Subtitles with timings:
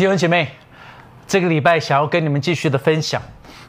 [0.00, 0.48] 弟兄姐妹，
[1.28, 3.20] 这个礼拜想要跟你们继续的分享，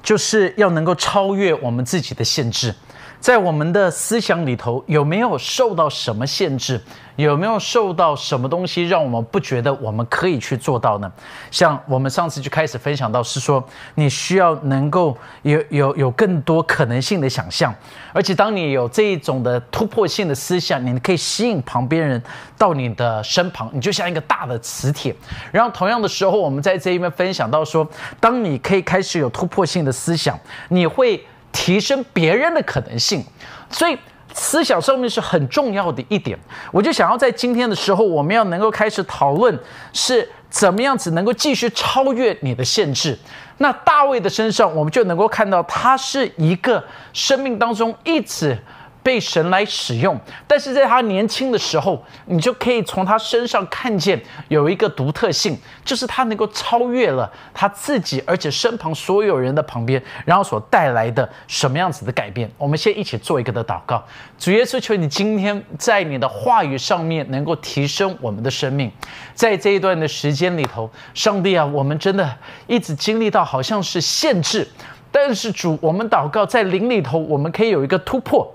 [0.02, 2.74] 就是要能够超越我们自己的限制。
[3.22, 6.82] 在我们的思想里头，有没有受到什么限制？
[7.18, 11.12] 有没有受到什么东西让我们不觉得我们可以去做到呢？
[11.52, 13.64] 像我们上次就开始分享到，是说
[13.94, 17.72] 你需要能够有有有更多可能性的想象，
[18.12, 22.20] 而且当你有这一种的突破性的思想，你可以吸引旁边人
[22.58, 25.16] 到你的身旁，你就像一个大的磁铁。
[25.52, 27.88] 然后同样的时候，我们在这一边分享到说，
[28.20, 31.24] 当你可以开始有突破性的思想，你会。
[31.52, 33.24] 提升别人的可能性，
[33.70, 33.98] 所以
[34.34, 36.38] 思想上面是很重要的一点。
[36.72, 39.58] 我就想要在今天的时候，我们要能够开始讨论
[39.92, 43.18] 是怎么样子能够继续超越你的限制。
[43.58, 46.84] 那大卫的身上，我们就能够看到他是一个
[47.14, 48.58] 生命当中一直。
[49.04, 62.50] 被神来使用，但是在他年轻的时候，你就可以从他身上看见有一个独特性，就是他能够超越了他自己，而且身旁所有人的旁边，然后所带来的什么样子的改变。
[62.58, 64.04] 我们先一起做一个的祷告，
[64.38, 68.92] 主耶稣，求你今天在你的话语上面能够提升我们的生命，
[69.34, 74.68] 在这一段的时间里头，上帝啊，我们真的一直经历到好像是限制，
[75.12, 78.54] 但是主，我们祷告在灵里头，我们可以有一个突破。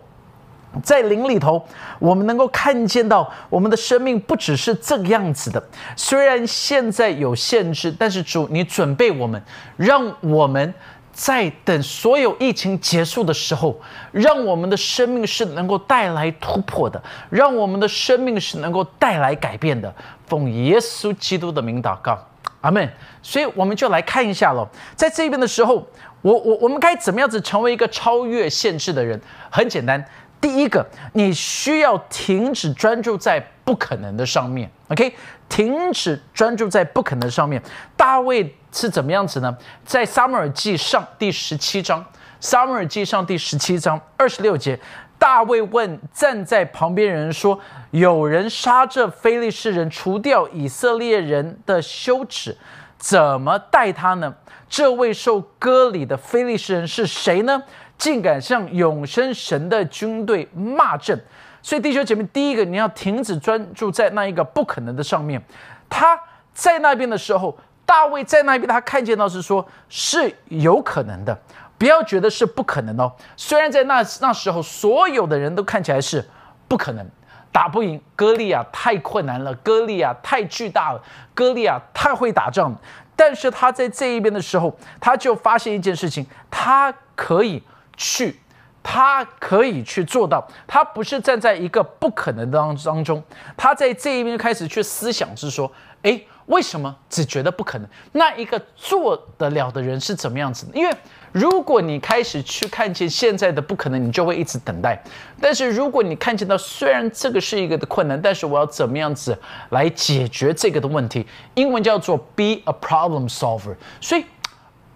[0.83, 1.65] 在灵里头，
[1.99, 5.63] 我们能够看见到我们的生命不只是这个样子的。
[5.97, 9.43] 虽然现在有限制，但是主，你准备我们，
[9.77, 10.75] 让我们
[11.13, 13.81] 在等所有疫情结束的时候，
[14.13, 19.91] 让我们的生命是能够带来突破的，让我们的生命是能够带来改变的。
[20.27, 22.19] 奉耶稣基督的名祷告，
[22.61, 22.87] 阿门。
[23.23, 25.87] 所以我们就来看一下了，在这边的时候，
[26.21, 29.19] 我我我们该怎么样子成为一个超越限制的人？
[29.49, 30.05] 很简单。
[30.41, 35.15] 第一个，你需要停止专注在不可能的上面，OK？
[35.49, 37.61] 停止专注在不可能上面。
[37.97, 39.57] 大卫是怎么样子呢？
[39.85, 42.05] 在撒母耳记上第十七章，
[42.41, 44.79] 撒母耳记上第十七章二十六节，
[45.19, 47.59] 大卫问站在旁边人说
[47.91, 52.57] ：“有人杀这非利士人，除掉以色列人的羞耻，
[52.99, 54.35] 怎么待他呢？
[54.69, 57.63] 这位受割礼的非利士人是谁呢？”
[57.99, 61.19] 竟敢向永生神的军队骂阵，
[61.63, 65.43] 所以弟兄姐妹，第一个你要停止专注在那一个不可能的上面。
[65.89, 66.19] 他
[66.53, 71.37] 在那边的时候，大卫在那边，他看见到是说是有可能的，
[71.79, 73.11] 不要觉得是不可能哦。
[73.37, 76.23] 虽然在那那时候，所有的人都看起来是
[76.69, 77.07] 不可能
[77.51, 81.03] 打不赢哥利亚，太困难了，哥利亚太巨大了，
[81.35, 82.75] 哥利亚太会打仗。
[83.17, 87.63] 但是他在这一边的时候，他就发现一件事情，他可以。
[87.97, 88.39] 去，
[88.83, 90.47] 他可以去做到。
[90.67, 93.23] 他不是站在一个不可能当当中，
[93.57, 95.71] 他在这一边开始去思想，是说，
[96.03, 97.89] 哎，为什么只觉得不可能？
[98.13, 100.67] 那一个做得了的人是怎么样子？
[100.73, 100.95] 因为
[101.33, 105.03] 如果你开始去看见现在的不可能，你就会一直等待。
[105.41, 109.37] 但是如果你看见到，虽然这个是一个的困难，但是我要怎么样子
[109.71, 111.27] 来解决这个的问题？
[111.55, 113.75] 英文叫做 be a problem solver。
[114.01, 114.25] 所以。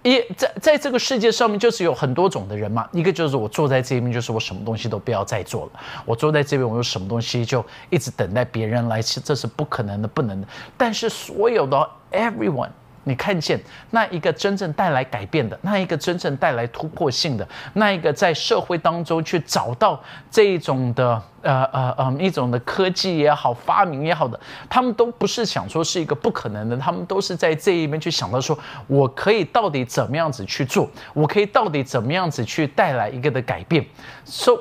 [0.02, 2.88] 一在在这个世界上面，就是有很多种的人嘛。
[2.92, 5.80] 一个就是我坐在这边，就是我什么东西都不要再做了。
[6.06, 10.46] 我坐在这边，我有什么东西就一直等待别人来吃，这是不可能的，不能的。
[10.76, 12.70] 但是所有的 everyone。
[13.04, 13.58] 你看见
[13.90, 20.00] 那一个真正带来改变的，那一个真正带来突破性的，那一个在社会当中去找到
[20.30, 24.38] 这一种的呃呃呃一种的科技也好，发明也好的，
[24.68, 33.84] 他们都不是想说是一个不可能的，他们都是在这一边去想到说，我可以到底怎么样子去做，我可以到底怎么样子去带来一个的改变。
[34.24, 34.52] So，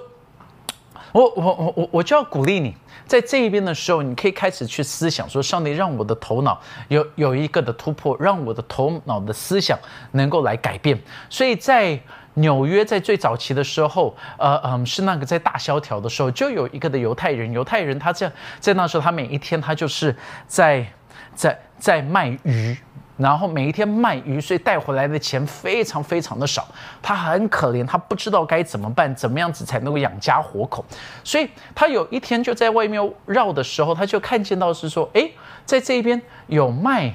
[1.12, 2.76] 我我我我我就要鼓励你。
[3.06, 9.78] 在这一边的时候，你可以开始去思想，说上帝让我的头脑有有一个的突破，让我的头脑的思想
[10.12, 10.96] 能够来改变。
[11.28, 12.00] 所以在
[12.36, 20.16] 纽约，在最早期的时候，呃嗯，是那个在大萧条的时候，就有一个的犹太人，犹太人他这在那时候，他每一天他就是
[20.46, 20.86] 在
[21.34, 22.78] 在在卖鱼。
[23.20, 26.66] 然后每一天卖鱼，所以带回来的钱非常非常的少，
[27.02, 30.86] 他很可怜，他不知道该怎么办，怎么样子才能够养家活口，
[31.22, 35.30] 所以他有一天就在外面绕的时候，他就看见到是说，哎，
[35.66, 37.14] 在这边有卖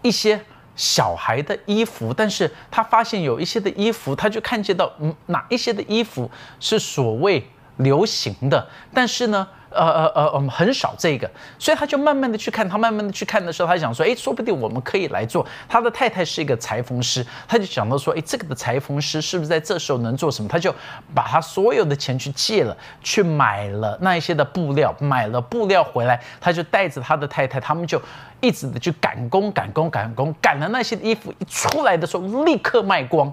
[0.00, 0.40] 一些
[0.76, 6.30] 小孩的衣服，但是他发现有一些的衣服，他就看见到嗯哪一些的衣服
[6.60, 7.44] 是所谓
[7.78, 9.48] 流行的，但是呢。
[9.74, 15.46] 呃呃呃，我们很少这个，所以他就慢慢的去看，他慢慢的去看的时候，他想说，哎，说不定我们可以来做。
[15.68, 20.48] 他的太太是一个裁缝师，他就想到说，哎，这个的裁缝师是不是在这时候能做什么？
[20.48, 20.74] 他就
[21.14, 28.00] 把他所有的钱去借了，去买了那一些的布料，买了布料回来，他就带着他的太太，他们就
[28.40, 33.32] 一直的去赶工，赶工，赶工，赶了那些衣服一出来的时候，立刻卖光。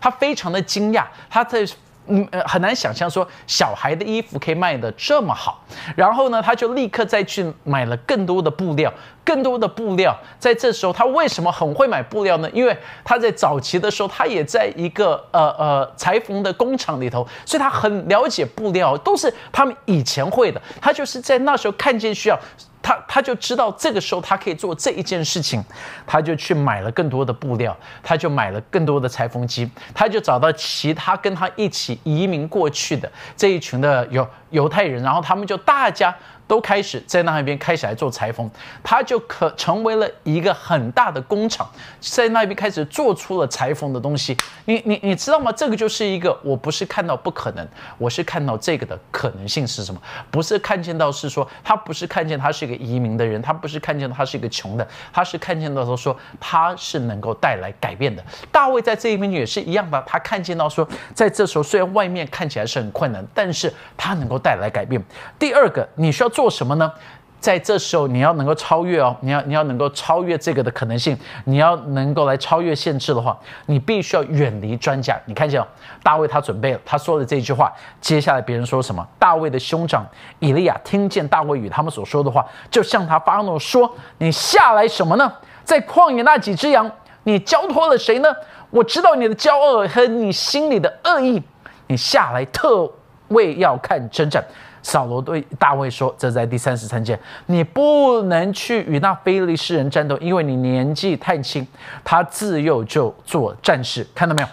[0.00, 1.66] 他非常的惊讶，他在。
[2.06, 5.62] 嗯呃，很难想象说小孩的衣服可以卖得这么好。
[5.94, 8.92] 然后呢，他就立刻再去买了更多的布料，
[9.24, 10.16] 更多的布料。
[10.38, 12.50] 在这时候，他为什么很会买布料呢？
[12.52, 20.60] 因为他在早期的时候，他也在一个呃呃裁缝的工厂里头，所以他很了解布料，都是他们以前会的。
[20.80, 22.38] 他就是在那时候看见需要。
[22.82, 25.64] 他他就知道这个时候他可以做这一件事情，
[26.06, 36.14] 他就去买了更多的布料，他就买了更多的裁缝机，他就找到其他跟他一起移民过去的这一群的犹犹太人，然后他们就大家。
[36.50, 38.50] 都开始在那一边开始来做裁缝，
[38.82, 41.70] 他就可成为了一个很大的工厂，
[42.00, 44.36] 在那边开始做出了裁缝的东西。
[44.64, 45.52] 你你你知道吗？
[45.52, 47.64] 这个就是一个，我不是看到不可能，
[47.98, 50.02] 我是看到这个的可能性是什么？
[50.28, 58.20] 不是看见到是说他不是看见他是一个移民的人，他不是看见他是一个穷的，他是看见到说说他是能够带来改变的。
[58.50, 65.00] 大卫在这一边也是一样的，他看见到说在这时候虽然外面看起来是很困难，但是他能够带来改变。
[65.38, 66.39] 第二个，你需要做。
[66.40, 66.90] 做什么呢？
[67.38, 71.14] 在这时候，你要能够超越哦，你要你要能够超越这个的可能性，
[71.44, 75.20] 你要能够来超越限制的话，你必须要远离专家。
[75.26, 75.66] 你看见哦，
[76.02, 77.70] 大卫他准备了，他说的这句话，
[78.00, 79.06] 接下来别人说什么？
[79.18, 80.02] 大卫的兄长
[80.38, 85.30] 以利亚听见大卫与他们所说的话，就向他发怒说：“你下来什么呢？
[85.62, 86.90] 在旷野那几只羊，
[87.24, 88.34] 你交托了谁呢？
[88.70, 91.42] 我知道你的骄傲和你心里的恶意，
[91.88, 92.90] 你下来特
[93.28, 94.42] 为要看征战。”
[94.82, 101.66] 扫罗对大卫说：“这在第三十三节，你不能去与那非利士人战斗，因为你年纪太轻。
[102.02, 104.48] 他自幼就做战士，看到没有？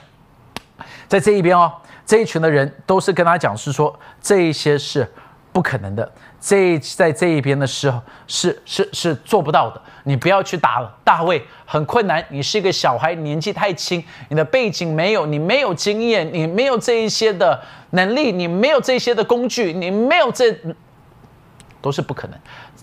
[1.08, 1.72] 在这一边哦，
[2.06, 5.10] 这一群的人都是跟他讲，是说这一些是
[5.52, 6.12] 不可能的。
[6.40, 9.82] 这在这一边的时候是是是做不到的。
[10.04, 12.24] 你不要去打了，大卫很困难。
[12.30, 17.62] 你是一个小孩，年纪太轻，你的背景没有，你没有经验，你没有这一些的。”
[17.92, 20.54] 能力，你没有这些的工具，你没有这，
[21.82, 22.38] 都是不可能。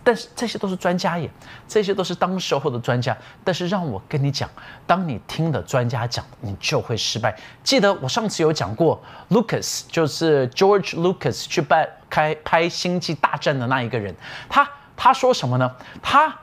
[0.05, 1.29] 但是这些都是专家耶，
[1.67, 3.17] 这些都是当时候的专家。
[3.43, 4.49] 但是让我跟你讲，
[4.87, 7.35] 当你听的专家讲，你就会失败。
[7.63, 14.15] 记得我上次有讲过，Lucas 就是 George Lucas 去拍开拍《星际大战》的那一个人，
[14.49, 15.75] 他他说什么呢？
[16.03, 16.37] 他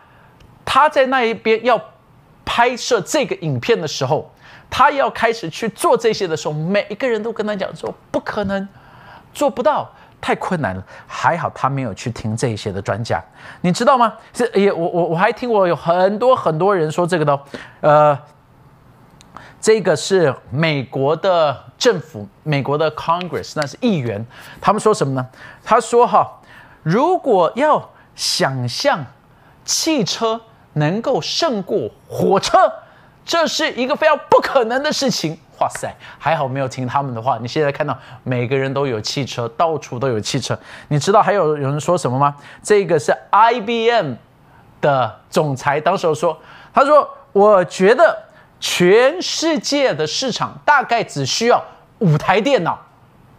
[0.65, 1.79] 他在那一边要
[2.43, 4.33] 拍摄这个影片的时候。
[4.73, 8.65] 他要开始去做这些的时候，每一个人都跟他讲说不可能，
[9.33, 10.83] 做不到，太困难了。
[11.07, 13.21] 还好他没有去听这些的专家，
[13.62, 14.13] 你知道吗？
[14.33, 17.39] 是也我我我还听过有很多很多人说这个的，
[17.81, 18.18] 呃，
[19.59, 24.25] 这个是美国的政府，美国的 Congress，那是议员，
[24.62, 25.27] 他们说什么呢？
[25.63, 26.39] 他说哈，
[26.83, 29.03] 如果要想象
[29.65, 30.39] 汽车
[30.73, 32.71] 能够胜过火车。
[33.23, 35.38] 这是一个非常不可能的事情。
[35.61, 37.37] 哇塞，还好没有听他们的话。
[37.39, 40.57] 你现在看到每个人都有汽车，到处都有汽车。
[40.87, 42.35] 你知道还有有人说什么吗？
[42.63, 44.15] 这个是 IBM
[44.81, 46.35] 的总裁当时说，
[46.73, 48.17] 他说：“我觉得
[48.59, 51.63] 全世界的市场大概只需要
[51.99, 52.79] 五台电脑。”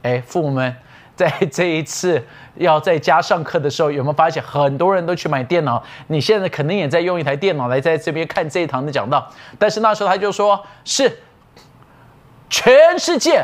[0.03, 0.77] 哎，父母们。
[1.15, 2.21] 在这一次
[2.55, 5.81] 要在家上课的时候，有没有发现很多人都去买电脑？
[6.07, 9.31] 你现在肯定也在用一台电脑来在这边看这一堂的讲道。
[9.59, 11.21] 但是那时候他就说是
[12.53, 13.43] 全世界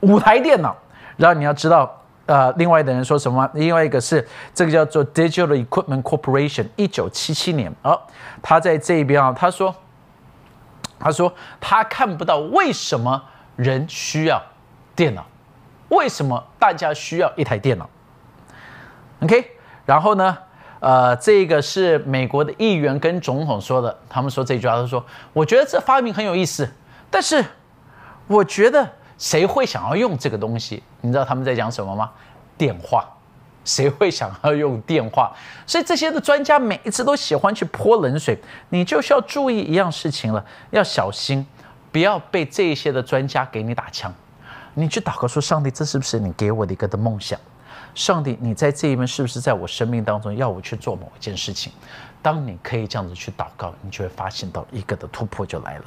[0.00, 0.74] 五台电脑。
[1.18, 3.46] 然后你要知道，呃，另外的人说什么？
[3.52, 7.98] 另外一个是这个叫做 Digital Equipment Corporation，一九七七年啊，
[8.40, 9.74] 他在这边啊，他说，
[10.98, 11.30] 他说
[11.60, 13.22] 他看不到为什么
[13.56, 14.42] 人需要
[14.96, 15.26] 电脑。
[15.90, 17.86] 为什么大家需要一台电脑
[19.22, 19.50] ？OK，
[19.84, 20.38] 然后呢？
[20.78, 23.94] 呃，这个是美国的议员跟总统说的。
[24.08, 25.04] 他们说这句话，他说
[25.34, 26.66] ：“我觉得这发明很有意思，
[27.10, 27.44] 但是
[28.30, 30.80] 我觉得谁会想要用这个东西？
[31.00, 32.08] 你知道他们在讲什么吗？
[32.56, 33.04] 电话，
[33.64, 35.32] 谁会想要用电话？
[35.66, 38.38] 所以这些的专家每一次都喜欢去泼冷水。
[38.68, 41.44] 你就需要注意一样事情了，要小心，
[41.90, 44.14] 不要被这些的专家给你打枪。”
[44.74, 47.36] 你去祷告说：“上帝，这是不是你给我的一个的梦想？
[47.96, 51.72] 上帝，你在这一边是不是在我生命当中要我去做某一件事情？
[52.22, 55.84] 当你可以这样子去祷告，你就会发现到一个的突破就来了。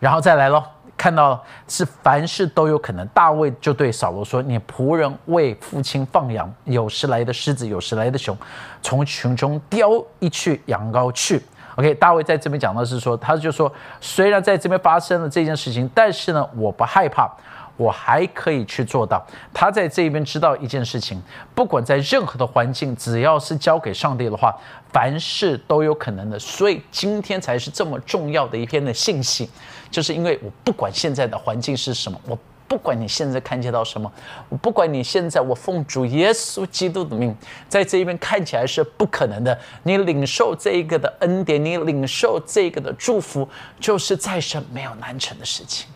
[0.00, 0.64] 然后再来喽，
[0.98, 3.06] 看到是凡事都有可能。
[3.14, 8.36] 大卫就对扫罗说：“你仆人为父亲放羊，有时来的狮子，有时来的熊，
[8.82, 11.42] 从群中叼一去羊羔去。”
[11.76, 17.32] OK，大卫在这边讲的是说，他就说，虽然在这边发生了这件事情，但是呢，我不害怕。
[17.78, 19.26] 我还可以去做到。
[19.54, 21.22] 他在这边知道一件事情，
[21.54, 24.54] 不管在任何的环境，只要是交给上帝的话，
[24.92, 26.38] 凡事都有可能的。
[26.38, 29.48] 所以今天才是这么重要的一篇的信息，
[29.90, 34.12] 就是因为我不管现在的环境是什么，我不管你现在看见到什么，
[34.48, 37.34] 我不管你现在我奉主耶稣基督的命，
[37.68, 43.48] 在这一边看起来是不可能的，你领受这一个的恩典，你领受这个的祝福，
[43.80, 45.88] 就是再生没有难成的事情。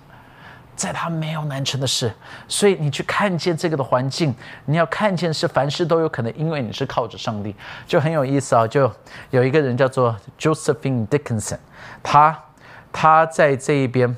[0.82, 2.12] 在他没有难成的事，
[2.48, 4.34] 所以你去看见这个的环境，
[4.64, 7.54] 你要看见是凡事都有可能，因为你是靠着上帝，
[7.86, 8.66] 就很有意思啊。
[8.66, 8.90] 就
[9.30, 11.58] 有一个人叫做 Josephine Dickinson，
[12.02, 12.36] 他
[12.90, 14.16] 他在这一边，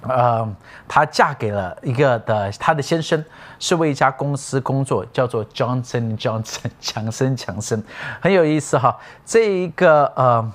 [0.00, 0.52] 呃，
[0.88, 3.24] 她嫁给了一个的，她的先生
[3.60, 7.80] 是为一家公司工作，叫做 Johnson Johnson 强生强生，
[8.20, 8.98] 很有意思哈。
[9.24, 10.52] 这一个呃，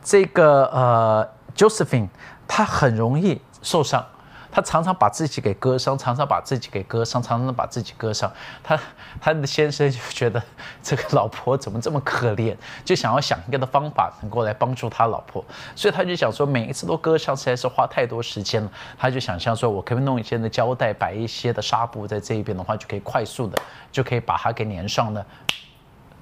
[0.00, 2.06] 这个呃 Josephine，
[2.46, 3.42] 她很容易。
[3.66, 4.06] 受伤，
[4.52, 8.32] 他常常把自己给割伤，常常把自己给割伤，常常把自己割伤。
[8.62, 8.78] 他
[9.20, 10.40] 他的先生就觉得
[10.84, 15.44] 这个老婆怎么这么可怜，就想要想一个的方法能够来帮助他老婆，
[15.74, 18.70] 所以他就想说，每一次都割伤实在是花太多时间了。
[18.96, 25.26] 他就想象说，我可不可以弄一些的胶带，摆一些的纱布在这一边的话，就可以快速的就可以把它给粘上呢。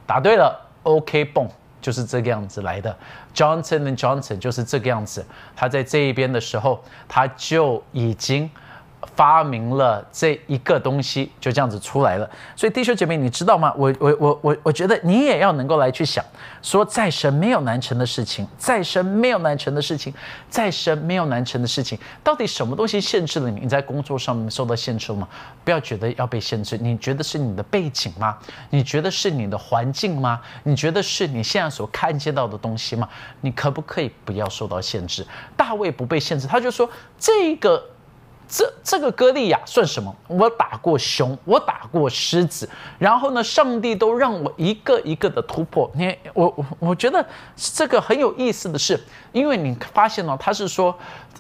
[0.07, 1.47] 答对了，OK，蹦。
[1.85, 2.97] 就是这个样子来的
[3.35, 5.23] ，Johnson and Johnson 就是这个样子。
[5.55, 8.51] 他在这一边的时候，他就已经。
[9.15, 12.29] 发明了这一个东西，就这样子出来了。
[12.57, 13.73] 所以弟兄姐妹，你知道吗？
[13.77, 16.25] 我我我我我觉得你也要能够来去想，
[16.63, 20.13] 说再神没有难成的事情，再神没有难成的事情，
[20.49, 21.99] 再神没有难成的事情。
[22.23, 23.61] 到底什么东西限制了你？
[23.61, 25.29] 你在工作上面受到限制了吗？
[25.65, 28.37] 不要觉得要被限制，你觉得是你的背景吗？
[28.71, 30.41] 你觉得是你的环境吗？
[30.63, 33.09] 你觉得是你现在所看见到的东西吗？
[33.41, 35.27] 你可不可以不要受到限制？
[35.57, 37.83] 大卫不被限制，他就说这个。
[38.47, 40.15] 这这个歌利亚算什么？
[40.29, 45.91] 我打过熊，我打过狮子，然后呢，上帝都让我一个一个的突破。
[45.95, 47.25] 你我我我觉得
[47.57, 50.97] 这个很有意思的是，因为你发现了，他是说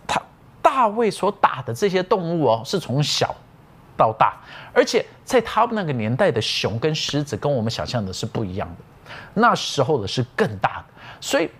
[0.06, 0.20] 他
[0.62, 3.34] 大卫所打的这些动物哦，是从小
[3.96, 4.34] 到大，
[4.72, 10.84] 而且在他们那个年代的熊跟狮子跟我们想象的是不一样的，那时候的是更大的。
[11.20, 11.50] 所以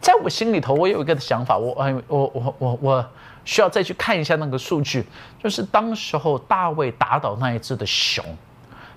[0.00, 3.06] 在我心里头，我有一个想法，我哎我我我我。
[3.44, 5.04] 需要再去看一下那个数据，
[5.42, 8.24] 就是当时候大卫打倒那一只的熊，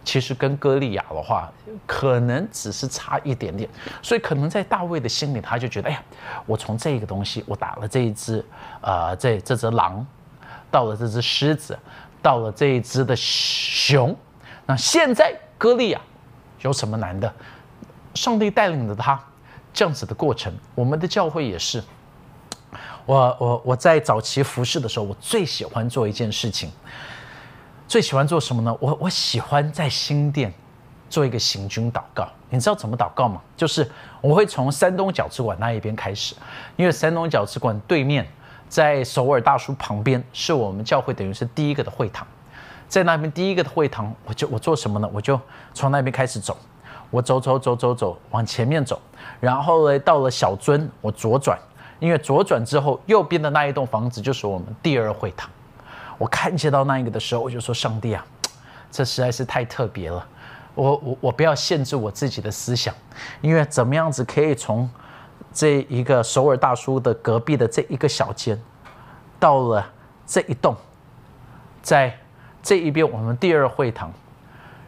[0.03, 1.51] 其实跟歌利亚的话，
[1.87, 3.69] 可能只是差一点点，
[4.01, 6.03] 所以可能在大卫的心里，他就觉得，哎呀，
[6.45, 8.45] 我从这个东西，我打了这一只，
[8.81, 10.05] 呃，这这只狼，
[10.69, 11.77] 到了这只狮子，
[12.21, 14.15] 到了这一只的熊，
[14.65, 15.99] 那现在歌利亚
[16.61, 17.33] 有什么难的？
[18.13, 19.19] 上帝带领着他
[19.73, 21.83] 这样子的过程，我们的教会也是。
[23.05, 26.71] 我我我在早期服侍的时候，我最喜欢做一件事情，
[27.88, 28.75] 最喜欢做什么呢？
[28.79, 30.51] 我我喜欢在新店
[31.09, 32.27] 做一个行军祷告。
[32.50, 33.41] 你知道怎么祷告吗？
[33.55, 33.88] 就是
[34.21, 36.33] 我会从山东饺子馆那一边开始，
[36.77, 38.25] 因为山东饺子馆对面，
[38.67, 42.25] 在首尔大叔旁边，是我们教会等于是第一个的会堂，
[42.88, 45.09] 在那边第一个的会堂，我就我做什么呢？
[45.13, 45.39] 我就
[45.74, 46.57] 从那边开始走，
[47.12, 49.00] 我走走走走走往前面走，
[49.39, 51.55] 然后呢到了小尊，我左转。
[52.05, 55.50] 因为左转之后，右边的那一栋房子就是我们第二会堂。
[56.19, 58.24] 我看见到那一个的时候，我就说：“上帝啊，
[58.91, 60.24] 这实在是太特别了。
[60.75, 62.93] 我我我不要限制我自己的思想，
[63.41, 64.88] 因为怎么样子可以从
[65.51, 68.62] 这一个首尔大叔的隔壁的这一个小间，
[69.39, 69.83] 到了
[70.27, 70.75] 这一栋，
[71.81, 72.15] 在
[72.62, 74.13] 这一边我们第二会堂，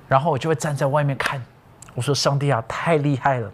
[0.07, 1.43] 然后我就会站在外面看。
[1.95, 3.51] 我说：上帝啊，太厉害了！”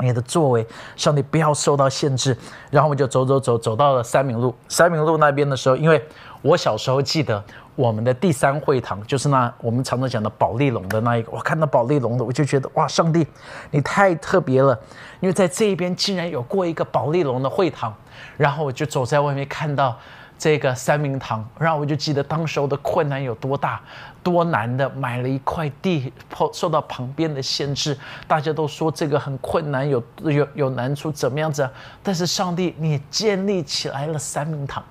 [0.00, 2.36] 你的作为，上帝不要受到限制。
[2.70, 4.54] 然后我就走走走，走到了三明路。
[4.68, 6.04] 三明路那边的时候，因为
[6.42, 7.42] 我小时候记得
[7.74, 11.30] 我们的第三会堂，就是那我们常常讲的保利龙的那一个。
[11.32, 13.26] 我看到保利龙的，我就觉得哇，上帝，
[13.70, 14.78] 你太特别了，
[15.20, 17.94] 因为在这一边竟然有过一个保利龙的会堂。
[18.36, 19.96] 然后我就走在外面看到。
[20.36, 23.80] 这个三明堂，然后我就记得当时候的困难有多大，
[24.22, 31.68] 多难的买了一块地，受受到旁边的限制，大家都说这个很困难，有有有难处，怎么样子？
[32.02, 34.84] 但是上帝，你建立起来了三明堂，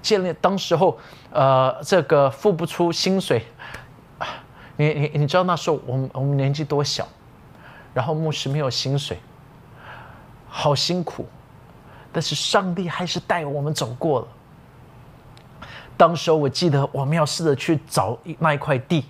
[0.00, 0.98] 建立当时候，
[1.30, 3.44] 呃，这个付不出薪水，
[4.76, 7.06] 你你你知道那时候我们我们年纪多小，
[7.94, 9.18] 然后牧师没有薪水，
[10.48, 11.26] 好辛苦，
[12.10, 14.28] 但是上帝还是带我们走过了。
[15.96, 19.04] 当时候我记得我们要试着去找那一块地，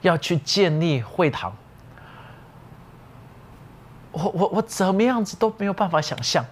[0.00, 1.54] 要去建立会堂。
[4.12, 6.44] 我我我怎么样子都没有办法想象，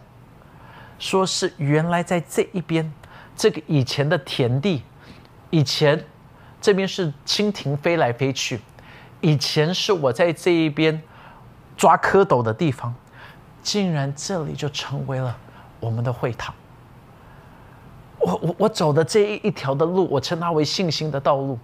[0.99, 2.93] 说是原来在这一边，
[3.35, 4.83] 这个以前的田地，
[5.49, 6.05] 以前
[6.61, 8.61] 这边是蜻蜓飞来飞去，
[9.23, 11.03] 以前是我在这一边
[11.75, 12.95] 抓蝌蚪的地方，
[13.63, 15.35] 竟然这里就成为了
[15.81, 16.55] 我们的会堂。
[18.25, 21.59] 我我我走的这一一条的路，我称它为信心的道路。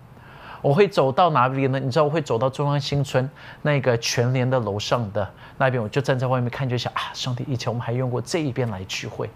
[0.63, 1.81] 我会走到哪里呢？
[1.81, 3.29] 你知道我会走到中央新村
[3.63, 5.27] 那个全联的楼上的
[5.57, 9.31] 那边，我就站在外面看，就想啊，上帝，以前我们还用过这一边来聚会，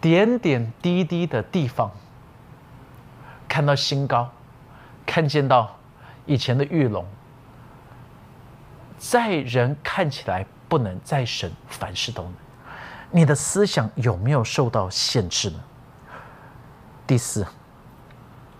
[0.00, 1.88] 点点滴滴的地方，
[3.46, 4.28] 看到新高，
[5.06, 5.72] 看见到
[6.24, 7.06] 以前的玉龙，
[8.98, 12.32] 在人看起来不能，在神凡事都能。
[13.12, 15.60] 你的思想有没有受到限制呢？
[17.06, 17.46] 第四，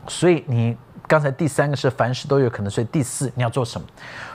[0.09, 0.77] 所以你。
[1.09, 3.87] 刚才第三个是凡事都有可能，所以第四你要做什么？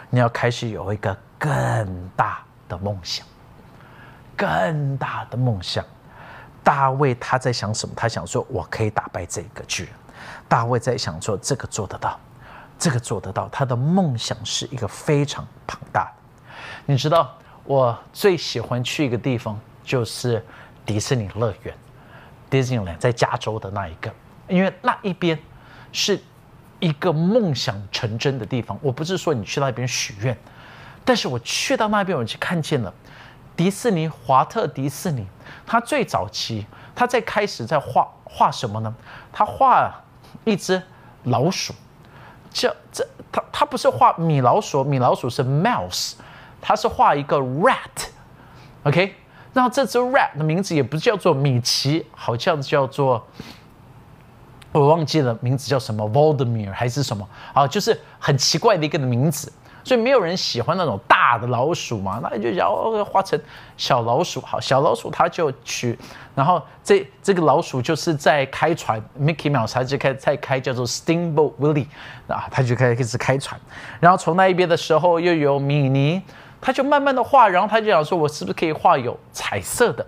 [0.10, 3.28] 你要开始有一个更大的梦想，
[4.38, 5.84] 更大的梦想。
[6.64, 7.94] 大卫他在想什么？
[7.94, 9.92] 他想说：“我可以打败这个巨人。”
[10.48, 12.18] 大卫在想说：“这个做得到，
[12.80, 16.54] 这个做得到。”他的梦想是一个非常庞大的。
[16.86, 20.42] 你知道，我最喜欢去一个地方就是
[20.86, 21.76] 迪士尼乐园
[22.52, 24.14] ，Disneyland 在加州的那一个，
[24.48, 25.40] 因为那一边
[25.92, 26.22] 是。
[26.84, 30.36] 一个梦想成真的地方，我不是说你去那边许愿，
[31.06, 32.92] 但是我去到那边，我就看见了
[33.56, 35.28] 迪士尼华特迪士尼，
[35.64, 36.66] 他最早期
[36.96, 38.92] 他在开始在画画什么呢？
[39.32, 39.94] 他画
[40.44, 40.82] 一只
[41.26, 41.72] 老鼠，
[42.52, 46.14] 这这他他不是画米老鼠，米老鼠是 mouse，
[46.60, 49.14] 他是画一个 rat，OK，
[49.54, 53.26] 那这只 rat 的名字也不叫做米奇，好像叫做。
[54.74, 57.68] 我忘记了名字叫什么，Voldemir 还是什么啊？
[57.68, 59.52] 就是很奇怪的一个名字，
[59.84, 63.38] 所以没有人喜欢那种大的老鼠嘛，那就要画成
[63.76, 64.40] 小老鼠。
[64.40, 66.00] 好，小老鼠他就去，
[66.34, 71.88] 然后这这个老鼠就是在开船，Mickey Mouse 他就开在开叫做 Steamboat Willie
[72.28, 73.60] 啊，他就开始开船，
[74.00, 76.22] 然后从那一边的时候又有米妮，
[76.62, 80.06] 他就慢慢的画，然后他就想说，我是不是可以画有彩色的？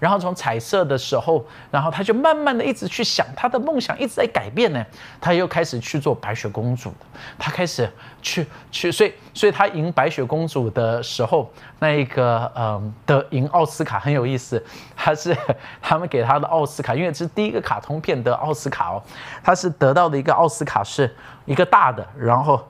[0.00, 4.84] 然后从彩色的时候，然后他就慢慢的一直去想他的梦想一直在改变呢。
[5.20, 6.92] 他又开始去做白雪公主，
[7.38, 7.88] 他开始
[8.20, 14.60] 去去，所以所以他赢白雪公主的时候，那一个嗯的赢奥斯卡很有意思，
[14.96, 15.36] 他是
[15.80, 19.00] 他们给他的奥斯卡，因为这是第一个卡通片的奥斯卡哦，
[19.44, 22.60] 他是得到的一个奥斯卡是一个大的，然后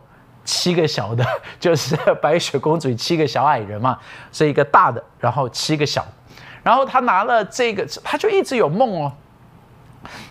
[0.45, 1.25] 七个小的，
[1.61, 3.99] 就是 白雪公主七个小矮人嘛，
[4.33, 6.05] 是一个大的，然后七个小。
[6.63, 9.13] 然后他拿了这个，他就一直有梦哦。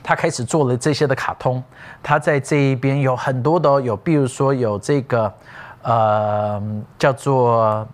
[0.03, 1.63] 他开始做了这些的卡通，
[2.03, 5.33] 他在这一边有很多的有，比如说有这个，
[5.81, 6.61] 呃，
[6.99, 7.87] 叫做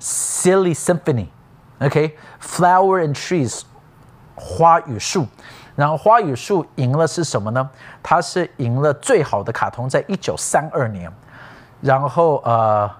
[0.00, 3.62] Silly Symphony，OK，Flower and Trees，
[4.36, 5.26] 花与树。
[5.74, 7.68] 然后花与树赢了是什么呢？
[8.00, 11.12] 他是赢了最好的卡通，在一九三二年。
[11.84, 12.90] 然后呃。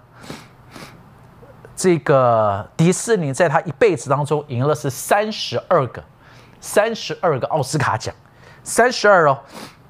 [1.76, 6.00] 这个迪士尼在他一辈子当中赢了是三十二个，
[6.60, 8.14] 三十二个奥斯卡奖，
[8.62, 9.36] 三十二哦。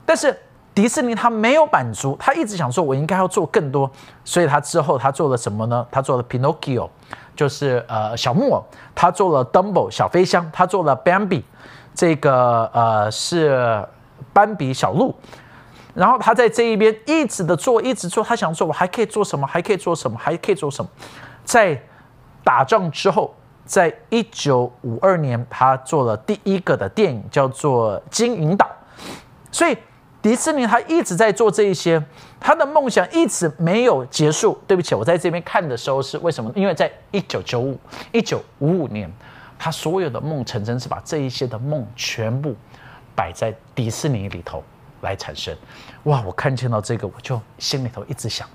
[0.06, 0.34] 但是
[0.74, 3.88] 迪士尼他没有满足，他一直想说，我应该要做更多。
[4.24, 5.86] 所以他之后他做了什么呢？
[5.90, 6.88] 他做了 Pinocchio，
[7.36, 8.62] 就是呃小木偶；
[8.94, 11.42] 他做了 Dumbo 小飞箱；他做了 Bambi，
[11.94, 13.86] 这个呃是
[14.32, 15.14] 斑比小鹿。
[15.94, 19.46] 然后他在这一边一直的做，一直做，他想说，我还可以做什么？
[19.46, 20.18] 还可以做什么？
[20.18, 20.90] 还可以做什么？
[21.44, 21.80] 在
[22.42, 23.32] 打仗之后，
[23.64, 28.66] 在一九五二年，他做了第一个的电影，叫做《金银岛》。
[29.52, 29.78] 所以
[30.20, 32.02] 迪士尼他一直在做这一些，
[32.40, 34.58] 他的梦想一直没有结束。
[34.66, 36.50] 对不起，我在这边看的时候是为什么？
[36.56, 37.78] 因为在一九九五、
[38.10, 39.08] 一九五五年，
[39.56, 42.56] 他所有的梦成真，是把这一些的梦全部
[43.14, 44.62] 摆在迪士尼里头
[45.04, 45.56] 来产生。
[46.04, 46.20] 哇！
[46.22, 48.48] 我看见到这个，我就心里头一直想，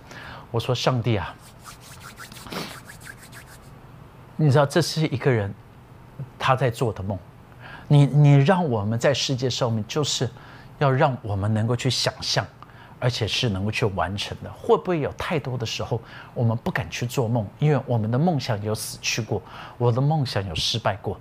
[0.51, 1.33] 我说上帝啊！
[4.35, 5.53] 你知道这是一个人
[6.37, 7.17] 他在做的梦，
[7.87, 10.29] 你你让我们在世界上面，就是
[10.77, 12.45] 要让我们能够去想象，
[12.99, 14.49] 而且是能够去完成的。
[14.51, 16.01] 会不会有太多的时候，
[16.33, 19.41] 我们不敢去做梦，因为我们的梦想有死去过，
[19.77, 21.19] 我的梦想有失败过。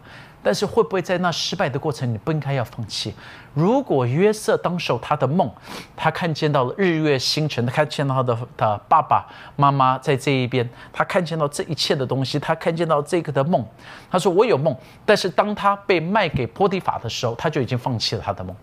[0.49, 3.15] 但是会不会在那失败的过程，你不应该要放弃？
[3.53, 5.53] 如果约瑟当时他的梦，
[5.95, 13.63] 他看见到了日月星辰，他看见到他的他爸爸妈妈在这一边，他看见到这一切的东西，他看见到这个的梦，
[14.11, 14.75] 他说我有梦。
[15.05, 18.57] 但是当他被卖给波提法的时候，他就已经放弃了他的梦。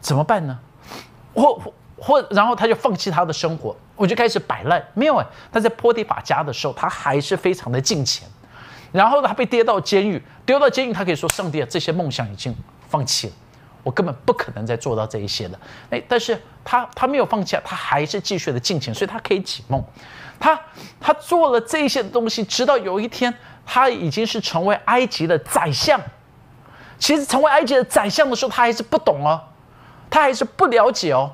[0.00, 0.56] 怎么办呢？
[1.34, 1.60] 或
[1.96, 4.80] 或然后他就放弃他的生活，我就开始摆烂。
[4.94, 8.28] 没有哎，他在波提法家的时候，他还是非常的敬虔。
[8.92, 12.54] 然后他被跌到监狱，丢到监狱，他可以说：“上帝啊，这些梦想已经
[12.88, 13.32] 放弃了，
[13.82, 15.58] 我根本不可能再做到这一些了。”
[15.90, 19.82] 哎，但是他他没有放弃啊，他还是继续的进行，所以他可以解梦。
[20.40, 20.58] 他
[21.00, 23.32] 他做了这些东西，直到有一天，
[23.66, 26.00] 他已经是成为埃及的宰相。
[26.98, 29.40] 其实成为埃及的宰相的时候，他还是不懂哦，
[30.08, 31.30] 他还是不了解哦。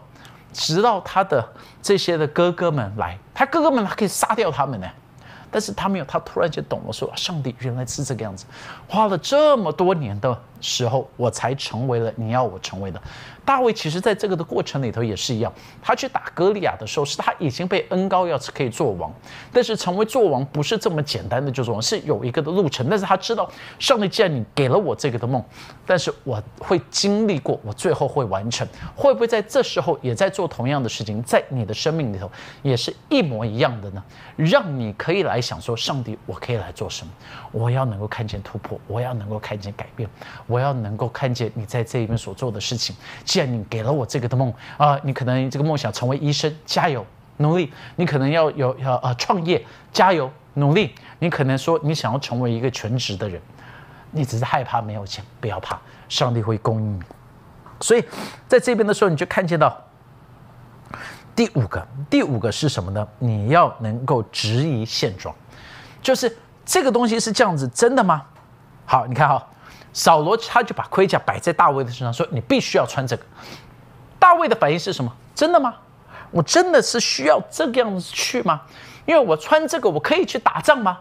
[0.52, 1.46] 直到他的
[1.82, 4.88] 这些的哥哥们来，他哥哥们他可以杀掉他们呢。
[5.54, 8.44] 但是他没有，他突然间懂了，说上帝原来是这个样子，
[8.88, 13.00] 花了这么多年的时候，我才成为了你要我成为的。
[13.44, 15.52] 大卫其实在这个的过程里头也是一样，
[15.82, 19.12] 他去打歌利亚的时候，是他已经被恩高要可以做王，
[19.52, 22.88] 但是成为做王不是这么简单的就做王，是有一个的路程。
[22.88, 25.44] 但是他知道，上帝既然你给了我这个的梦，
[25.84, 28.66] 但是我会经历过，我最后会完成。
[28.96, 32.30] 会不会在这时候也在做同样的事情，在你的生命里头
[32.62, 34.02] 也是一模一样的呢？
[34.36, 37.12] 让你可以来想说，上帝，我可以来做什么？
[37.52, 40.08] 我要能够看见突破，我要能够看见改变，
[40.46, 42.96] 我要能够看见你在这一边所做的事情。
[43.34, 47.04] 既然你给了我这个的梦啊，你可能这个梦想成为医生，加油
[47.38, 47.66] 努力；
[47.96, 49.60] 你可能要有要呃创业，
[49.92, 53.42] 加油努力；你可能说你想要成为一个全职的人，
[54.12, 55.76] 你只是害怕没有钱，不要怕，
[56.08, 57.02] 上帝会供应你。
[57.80, 58.04] 所以
[58.46, 59.76] 在这边的时候，你就看见到
[61.34, 63.04] 第五个，第五个是什么呢？
[63.18, 65.34] 你要能够质疑现状，
[66.00, 68.22] 就是这个东西是这样子，真的吗？
[68.86, 69.44] 好，你看哈。
[69.94, 73.24] 扫罗他就把盔甲摆在大卫的身上，说：“你必须要穿这个。”
[74.18, 75.10] 大卫的反应是什么？
[75.34, 75.74] 真的吗？
[76.32, 78.60] 我真的是需要这个样子去吗？
[79.06, 80.98] 因为我穿这个，我可以去打仗吗？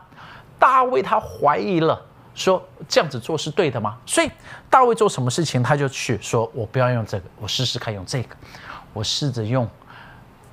[0.59, 1.99] 大卫他怀疑了，
[2.35, 4.29] 说：“这样子做是对的吗？”所以
[4.69, 8.35] 大卫做什么事情，他就去说：“我不要用这个，我试试看用这个，
[8.93, 9.67] 我试着用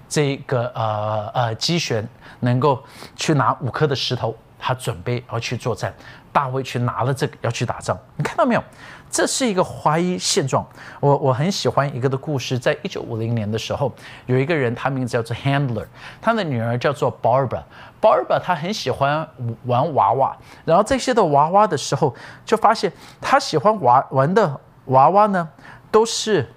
[0.09, 2.09] 这个呃呃机旋，
[2.41, 2.83] 能够
[3.17, 5.91] 去拿五颗的石头。”他准备要去作战，
[6.33, 8.63] 大卫去拿了这个要去打仗，你看到没有？
[9.11, 10.65] 这是一个怀疑现状。
[11.01, 13.93] 我我很喜欢一个的故事，在一九五零年的时候，
[14.27, 15.85] 有一个人，他名字叫做 Handler，
[16.23, 17.63] 他的女儿叫做 Barbara。
[18.01, 19.29] Barbara 她很喜欢
[19.67, 22.15] 玩娃娃，然后这些的娃娃的时候，
[22.45, 25.49] 就发现她喜欢玩玩的娃娃呢，
[25.91, 26.49] 都是。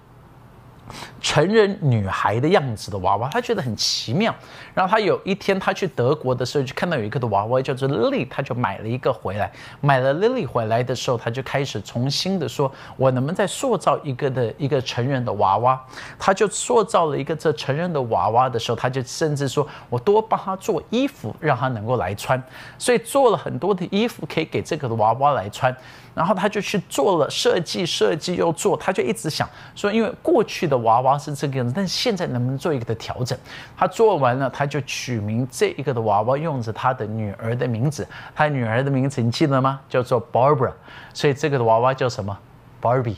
[1.24, 4.36] 成人女孩的样子的娃娃，他觉得很奇妙。
[4.74, 9.50] 然后他有一天他去德国的时候，就看到有一个的娃娃叫做 Lily，他就买了一个回来。
[9.80, 15.82] 买了 Lily 回来的时候，他就开始重新的说：“我能不能再塑造一个的一个成人的娃娃？”
[16.20, 22.42] 他就塑造了一个这成人的娃娃的时候，他就甚至说：“我多帮他做衣服，让他能够来穿。”
[22.78, 25.74] 所以做了很多的衣服可以给这个的娃娃来穿。
[26.16, 33.38] 然后他就去做了设计，设计又做，他就一直想说，因为过去的娃娃是这个样子，但是现在能不能做一个的调整？
[33.76, 39.80] 他做完了，他就取名这一个的娃娃，用着他的女儿的名字，他女儿的名字你记得吗？
[39.90, 40.72] 叫做 Barbara，
[41.14, 42.38] 所以这个的娃娃叫什么
[42.82, 43.18] ？Barbie，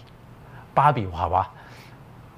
[0.73, 1.47] 芭比娃娃。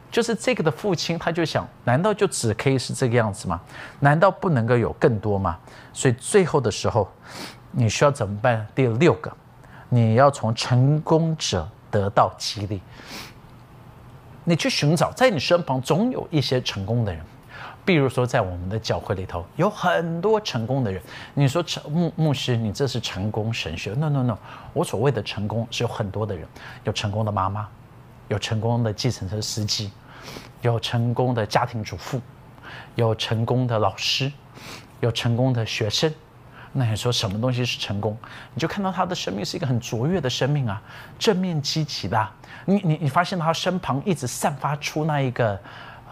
[0.09, 3.59] 就是这个的父亲，他就想，难道就只可以是这个样子吗？
[3.99, 5.57] 难道不能够有更多吗？
[5.91, 7.09] 所以最后的时候，
[7.71, 8.65] 你需要怎么办？
[8.73, 9.31] 第六个。
[9.89, 12.81] 你要从成功者得到激励，
[14.49, 17.21] 你去寻找，在你身旁总有一些成功的人，
[17.83, 21.01] 比如说在我们的教会里头有很多成功的人。
[21.33, 24.37] 你说成牧牧师，你这是成功神学？No No No，
[24.71, 26.47] 我所谓的成功是有很多的人，
[26.85, 27.67] 有成功的妈妈，
[28.29, 29.91] 有成功的计程车司机，
[30.61, 32.21] 有成功的家庭主妇，
[32.95, 34.31] 有成功的老师，
[35.01, 36.09] 有成功的学生。
[36.77, 38.15] 那你说什么东西是成功？
[38.53, 40.79] 你就看到他的生命是一个很卓越的生命啊，
[41.17, 42.29] 正面积极的。
[42.65, 45.59] 你你你发现他身旁一直散发出那一个，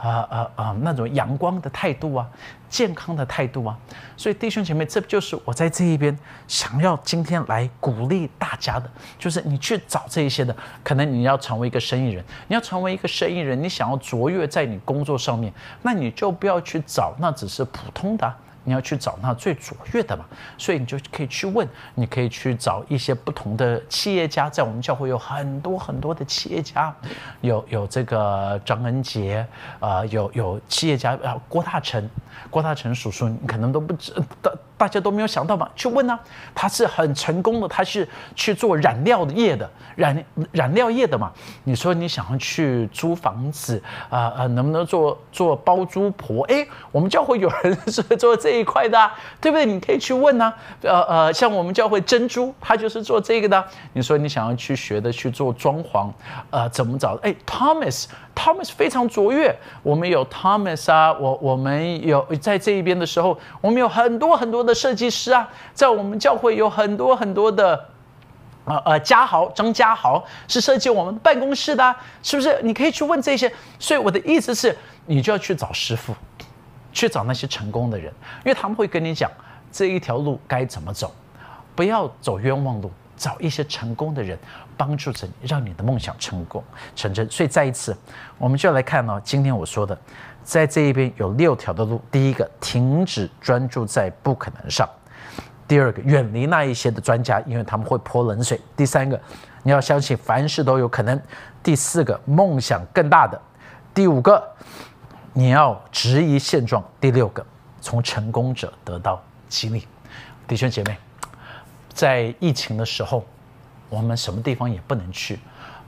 [0.02, 2.28] 啊啊啊那种阳光的态度啊，
[2.68, 3.78] 健康的态度啊。
[4.18, 10.56] 所以弟兄姐妹，这就是我在这一边想要今天来鼓励大家的，就是你去找这一些的。
[10.84, 18.34] 可能你要成为一个生意人，你要成为一个生意人，你想要卓越在你工作上面，那你就不要去找那只是普通的。
[18.66, 20.26] 你要去找那最卓越的嘛，
[20.58, 26.94] 所以你就可以去问，你可以去找一些不同的企业家，在我们教会有很多很多的企业家，
[27.42, 29.48] 有有这个张恩杰，
[29.80, 32.10] 啊，有有企业家啊，郭大成，
[32.50, 34.52] 郭大成叔叔，你可能都不知道。
[34.78, 35.70] 大家都没有想到吧？
[35.76, 36.20] 去问呢，
[36.54, 41.32] 他是很成功的，他是去做染料业的，染染料业的嘛。
[41.64, 46.44] 你说你想要去租房子啊啊，能不能做做包租婆？
[46.46, 49.66] 哎，我们教会有人是做这一块的，对不对？
[49.66, 50.54] 你可以去问呢。
[50.82, 53.66] 呃呃，像我们教会珍珠，他就是做这个的。
[53.94, 56.10] 你说你想要去学的去做装潢，
[56.50, 57.16] 呃，怎么找？
[57.24, 58.06] 哎，Thomas。
[58.36, 67.90] Thomas 非常卓越，我们有 Thomas 啊，我我们有在这一边的时候，我们有很多很多的设计师啊，在我们教会有很多很多的，
[68.66, 72.60] 呃呃，嘉豪张嘉豪是设计我们办公室的，是不是？
[72.62, 73.52] 你可以去问这些。
[73.80, 76.14] 所以我的意思是，你就要去找师傅，
[76.92, 79.32] 去找那些成功的人，因为他们会跟你讲
[79.72, 81.12] 这一条路该怎么走，
[81.74, 82.92] 不要走冤枉路。
[83.18, 84.38] 找一些成功的人
[84.78, 86.64] 帮助着你，让你的梦想成功
[86.96, 87.30] 成真。
[87.30, 87.96] 所以再一次，
[88.38, 89.98] 我们就来看哦，今天我说的，
[90.44, 92.02] 在这一边有六条的路。
[92.12, 94.88] 第一个，停止专注在不可能上；
[95.68, 99.20] 第二个，远离那一些的专家，因为他们会泼冷水；第三个，
[99.64, 101.18] 你要相信凡事都有可能；
[101.64, 103.38] 第四个，梦想更大的；
[103.94, 104.44] 第五个，
[105.34, 107.46] 你要质疑现状；第六个，
[107.82, 109.88] 从成功者得到激励。
[110.48, 110.98] 弟兄姐妹。
[111.94, 113.26] 在疫情的时候，
[113.96, 115.40] 我们什么地方也不能去，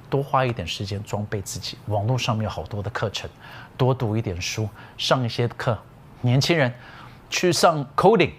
[0.10, 1.78] 多花一点时间装备自己。
[1.88, 3.30] 网络上面有好多的课程，
[3.76, 5.78] 多读一点书，上一些课。
[6.22, 6.74] 年轻人
[7.30, 8.32] 去上 coding，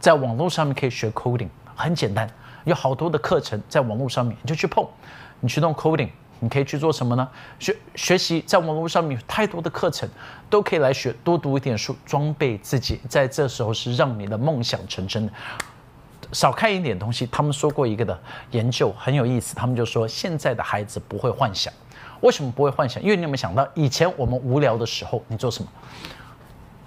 [0.00, 2.28] 在网络上面可以学 coding，很简单，
[2.64, 4.84] 有好多的课程在网络上面，你就去碰，
[5.38, 7.28] 你去弄 coding，你可以去做什么呢？
[7.60, 10.08] 学学习，在网络上面有太多的课程，
[10.50, 15.32] 都可以来学，多读一点书，装备自己，在这时候是让你的梦想成真的。
[16.32, 17.26] 少看一点东西。
[17.26, 18.18] 他们说过一个的
[18.50, 21.72] 研究很有意思，他们就说现在的孩子不会幻想。
[22.20, 23.02] 为什么不会幻想？
[23.02, 25.70] 因为你有没有想到，以前我们无聊的时候，你做什么？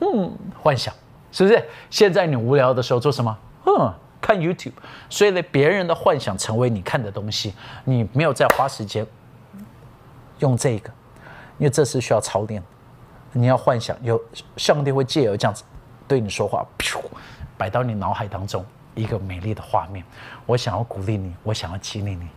[0.01, 0.93] 嗯，幻想，
[1.31, 1.63] 是不是？
[1.89, 3.37] 现在你无聊的时候做什么？
[3.65, 4.73] 嗯，看 YouTube。
[5.09, 7.53] 所以呢，别人的幻想成为你看的东西，
[7.85, 9.05] 你没有再花时间
[10.39, 10.89] 用这个，
[11.59, 12.63] 因为这是需要操练。
[13.31, 14.19] 你要幻想，有
[14.57, 15.63] 上帝会借由这样子
[16.07, 16.65] 对你说话，
[17.55, 18.65] 摆到你脑海当中。
[18.99, 20.03] 一个美丽的画面，
[20.45, 22.27] 我想要鼓励你，我想要激励你，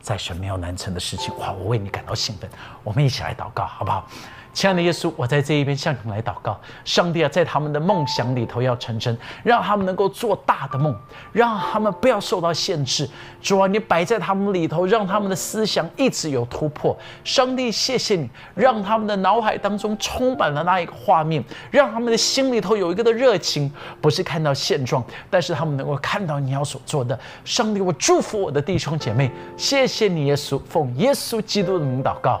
[0.00, 1.52] 在神没有难成的事情，哇！
[1.52, 2.48] 我为你感到兴奋，
[2.82, 4.08] 我们一起来祷告，好不好？
[4.56, 6.58] 亲爱的耶稣，我在这一边向你来祷告。
[6.82, 9.14] 上帝啊，在他们的梦想里头要成真，
[9.44, 10.96] 让他们能够做大的梦，
[11.30, 13.06] 让他们不要受到限制。
[13.42, 16.96] 主啊，你摆在他们里头，让他们的思想一直有突破。
[17.22, 27.18] 上帝，谢谢你，让他们的脑海当中充满了那一个画面，让他们的心里头有一个的热情，不是看到现状，但是他们能够看到你要所做的。
[27.44, 32.40] 上帝，我祝福我的弟兄姐妹，谢谢你，耶稣，奉耶稣基督的名祷告，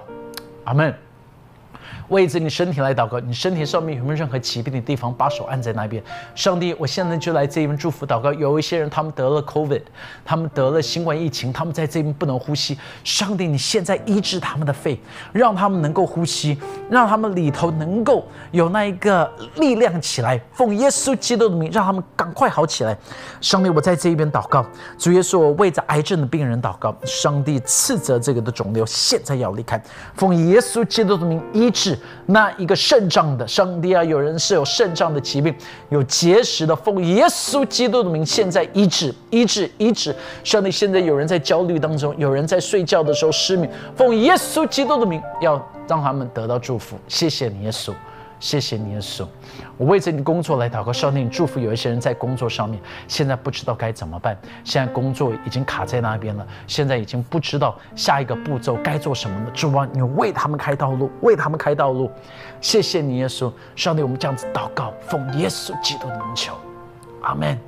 [0.64, 1.05] 阿门。
[2.08, 6.02] 为着你身体来祷告，你身体上面有没有任何疾病的地方，把手按在那边。
[6.34, 8.32] 上帝，我现在就来这边祝福祷告。
[8.32, 9.82] 有一些人他们得了 COVID，
[10.24, 12.78] 他们得了新冠疫情，他们在这边不能呼吸。
[13.02, 15.00] 上帝，你现在医治他们的肺，
[15.32, 20.40] 让他们能够呼吸，让他们里头能够有那一个力量起来。
[20.52, 22.96] 奉耶稣基督的名，让他们赶快好起来。
[23.40, 24.64] 上帝，我在这一边祷告。
[24.96, 26.94] 主耶稣，我为着癌症的病人祷告。
[27.04, 29.82] 上帝斥责这个的肿瘤现在要离开。
[30.14, 31.95] 奉耶稣基督的名医治。
[32.26, 35.54] 那一个肾脏的上帝啊，有人是有肾脏的疾病，
[35.88, 40.14] 有结石的，奉耶稣基督的名，现在医治，医治，医治。
[40.44, 45.54] 上帝，现在有人在焦虑当中，有人在睡觉的时候失眠，奉耶稣基督的名，要
[45.88, 46.96] 让他们得到祝福。
[47.08, 47.92] 谢谢你，耶稣。
[48.38, 49.26] 谢谢你，耶稣。
[49.78, 59.50] 我为着你工作来祷告，上帝你祝福有一些人在工作上面现在不知道该怎么办，现在工作已经卡在那边了，现在已经不知道下一个步骤该做什么了。
[59.52, 62.10] 主啊，你为他们开道路，为他们开道路。
[62.60, 63.50] 谢谢你，耶稣。
[63.74, 66.54] 上帝，我们这样子祷告，奉耶稣基督的名求，
[67.22, 67.58] 阿门。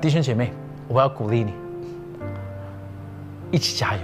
[0.00, 0.52] 弟兄姐妹，
[0.86, 1.52] 我要鼓励你，
[3.50, 4.02] 一起加油，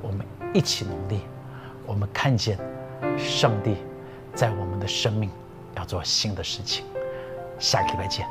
[0.00, 1.20] 我们一起努力。
[1.86, 2.58] 我们看见
[3.18, 3.76] 上帝
[4.34, 5.30] 在我们的生命
[5.76, 6.84] 要做新的事情。
[7.58, 8.26] 下个礼拜见。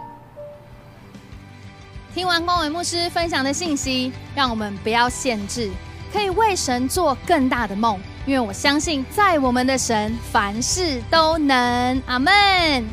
[2.14, 5.72] 听完光伟牧师分享的信息，让我们不要限制，
[6.12, 12.02] 可以为神做更大的梦，因为我相信在我们的神凡事都能。
[12.08, 12.86] 阿门。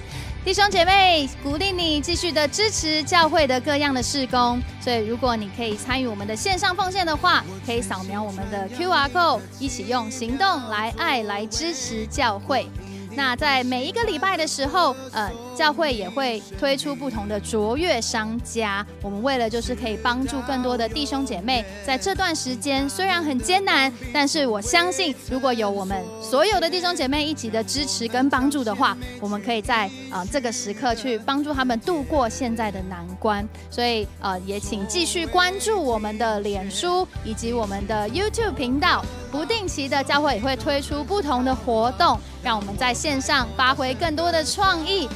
[0.49, 4.59] 弟兄姐妹，鼓励你继续的支持教会的各样的事工。
[4.81, 12.67] 所以，如果你可以参与我们的线上奉献的话，可以扫描我们的 Q R code，一起用行动来爱来支持教会。
[13.15, 18.87] 那在每一个礼拜的时候，呃，教会也会推出不同的卓越商家。
[19.03, 33.45] 我们为了就是可以帮助更多的弟兄姐妹，在这段时间虽然很艰难，但是我相信如果有我们所有的弟兄姐妹一起的支持跟帮助的话，我们可以在呃这个时刻去帮助他们度过现在的难关。
[33.69, 39.05] 所以呃，也请继续关注我们的脸书以及我们的 YouTube 频道。
[39.31, 45.07] 不定期的教会也会推出不同的活动，让我们在线上发挥更多的创意。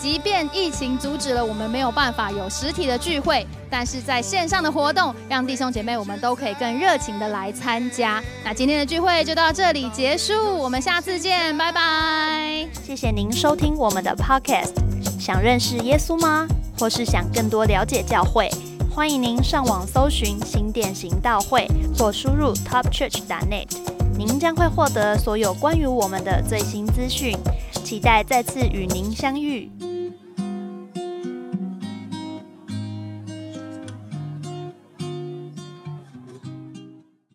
[0.00, 8.22] 即便疫情阻止了我们没有办法有实体的聚会，但是在线上的活动，让弟兄姐妹我们都可以更热情的来参加。
[8.42, 12.66] 那今天的聚会就到这里结束，我们下次见，拜拜。
[12.82, 14.72] 谢谢您收听我们的 Podcast。
[15.18, 16.48] 想认识耶稣吗？
[16.78, 18.48] 或是想更多了解教会？
[18.90, 23.68] 欢迎您上网搜寻新店行道会，或输入 topchurch.net，
[24.16, 27.36] 您将会获得所有关于我们的最新资讯。
[27.84, 29.68] 期待再次与您相遇。